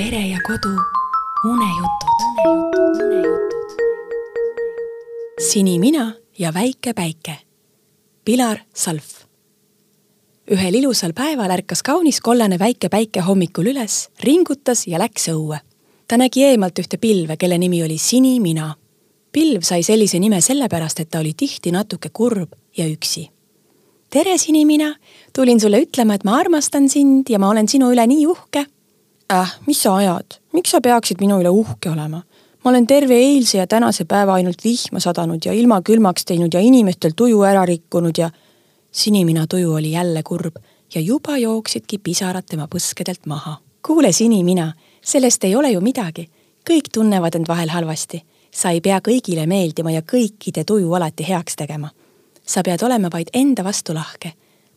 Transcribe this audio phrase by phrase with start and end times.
[0.00, 0.68] pere ja kodu
[1.44, 2.20] unejutud.
[5.50, 7.36] sinimina ja väike päike.
[8.24, 9.02] Pilar Salv.
[10.50, 15.58] ühel ilusal päeval ärkas kaunis kollane väike päike hommikul üles, ringutas ja läks õue.
[16.08, 18.74] ta nägi eemalt ühte pilve, kelle nimi oli Sinimina.
[19.32, 23.28] pilv sai sellise nime sellepärast, et ta oli tihti natuke kurb ja üksi
[24.10, 24.94] tere, Sinimina,
[25.32, 28.66] tulin sulle ütlema, et ma armastan sind ja ma olen sinu üle nii uhke.
[29.32, 32.22] äh, mis sa ajad, miks sa peaksid minu üle uhke olema?
[32.64, 36.60] ma olen terve eilse ja tänase päeva ainult vihma sadanud ja ilma külmaks teinud ja
[36.60, 38.30] inimestel tuju ära rikkunud ja
[38.92, 40.56] Sinimina tuju oli jälle kurb
[40.94, 43.56] ja juba jooksidki pisarad tema põskedelt maha.
[43.86, 44.72] kuule, Sinimina,
[45.02, 46.28] sellest ei ole ju midagi.
[46.70, 48.24] kõik tunnevad end vahel halvasti.
[48.50, 51.90] sa ei pea kõigile meeldima ja kõikide tuju alati heaks tegema
[52.50, 54.32] sa pead olema vaid enda vastu lahke.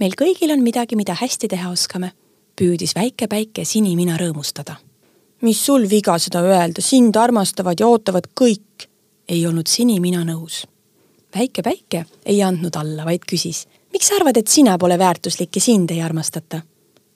[0.00, 2.12] meil kõigil on midagi, mida hästi teha oskame,
[2.58, 4.76] püüdis väike päike Sinimina rõõmustada.
[5.40, 8.88] mis sul viga seda öelda, sind armastavad ja ootavad kõik,
[9.28, 10.66] ei olnud Sinimina nõus.
[11.36, 15.60] väike päike ei andnud alla, vaid küsis, miks sa arvad, et sina pole väärtuslik ja
[15.60, 16.62] sind ei armastata?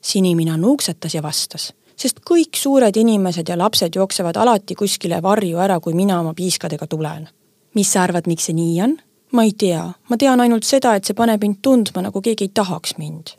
[0.00, 5.80] Sinimina nuuksatas ja vastas, sest kõik suured inimesed ja lapsed jooksevad alati kuskile varju ära,
[5.80, 7.28] kui mina oma piiskadega tulen.
[7.74, 8.96] mis sa arvad, miks see nii on?
[9.32, 12.54] ma ei tea, ma tean ainult seda, et see paneb mind tundma, nagu keegi ei
[12.54, 13.36] tahaks mind.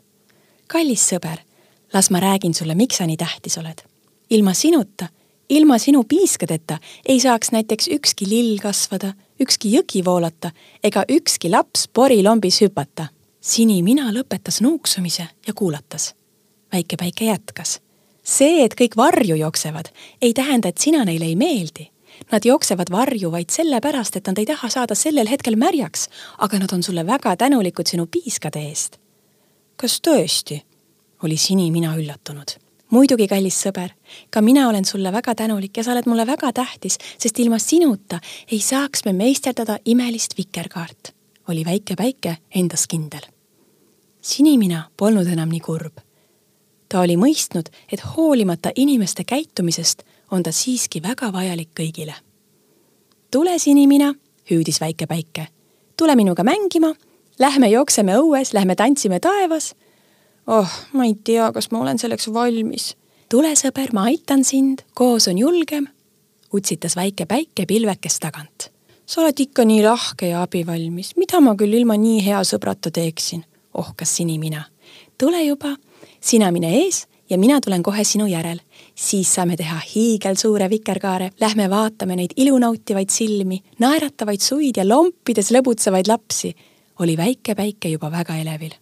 [0.66, 1.42] kallis sõber,
[1.92, 3.82] las ma räägin sulle, miks sa nii tähtis oled.
[4.30, 5.08] ilma sinuta,
[5.48, 10.50] ilma sinu piiskadeta ei saaks näiteks ükski lill kasvada, ükski jõgi voolata
[10.84, 13.06] ega ükski laps porilombis hüpata.
[13.40, 16.14] Sinimina lõpetas nuuksumise ja kuulatas.
[16.72, 17.80] väike päike jätkas.
[18.24, 19.88] see, et kõik varju jooksevad,
[20.22, 21.92] ei tähenda, et sina neile ei meeldi
[22.32, 26.72] Nad jooksevad varju vaid sellepärast, et nad ei taha saada sellel hetkel märjaks, aga nad
[26.72, 28.98] on sulle väga tänulikud sinu piiskade eest.
[29.76, 30.62] kas tõesti?
[31.22, 32.58] Oli Sinimina üllatunud.
[32.90, 33.90] muidugi, kallis sõber,
[34.30, 38.20] ka mina olen sulle väga tänulik ja sa oled mulle väga tähtis, sest ilma sinuta
[38.50, 41.14] ei saaks me meisterdada imelist vikerkaart,
[41.48, 43.26] oli väike päike endas kindel.
[44.20, 46.00] Sinimina polnud enam nii kurb
[46.92, 52.14] ta oli mõistnud, et hoolimata inimeste käitumisest on ta siiski väga vajalik kõigile.
[53.30, 54.14] tule, Sinimina,
[54.50, 55.46] hüüdis väike päike.
[55.96, 56.94] tule minuga mängima,
[57.38, 59.74] lähme jookseme õues, lähme tantsime taevas.
[60.46, 62.96] oh, ma ei tea, kas ma olen selleks valmis.
[63.28, 65.86] tule, sõber, ma aitan sind, koos on julgem,
[66.52, 68.70] utsitas väike päike pilvekest tagant.
[69.06, 73.44] sa oled ikka nii lahke ja abivalmis, mida ma küll ilma nii hea sõbrata teeksin,
[73.74, 74.64] ohkas Sinimina.
[75.18, 75.76] tule juba
[76.20, 78.60] sina mine ees ja mina tulen kohe sinu järel.
[78.94, 86.08] siis saame teha hiigelsuure vikerkaare, lähme vaatame neid ilunautivaid silmi, naeratavaid suid ja lompides lõbutsevaid
[86.08, 86.54] lapsi.
[86.98, 88.81] oli väike päike juba väga elevil.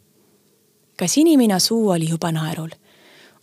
[1.00, 2.70] Ka Sinimina suu oli juba naerul.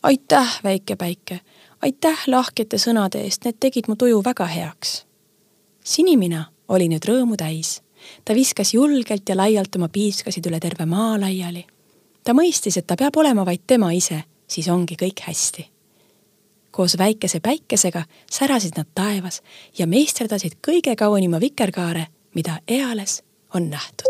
[0.03, 1.39] aitäh, väike päike,
[1.81, 5.05] aitäh lahkete sõnade eest, need tegid mu tuju väga heaks.
[5.83, 7.81] Sinimina oli nüüd rõõmu täis.
[8.25, 11.65] ta viskas julgelt ja laialt oma piiskasid üle terve maa laiali
[12.27, 14.19] ta mõistis, et ta peab olema vaid tema ise,
[14.51, 15.69] siis ongi kõik hästi.
[16.77, 19.41] koos väikese päikesega särasid nad taevas
[19.77, 23.23] ja meisterdasid kõige kaunima vikerkaare, mida eales
[23.53, 24.06] on nähtud.